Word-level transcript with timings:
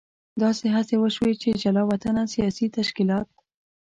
داسې 0.41 0.65
هڅې 0.75 0.95
وشوې 0.99 1.33
چې 1.41 1.49
جلا 1.61 1.83
وطنه 1.91 2.23
سیاسي 2.33 2.65
تشکیلات. 2.77 3.27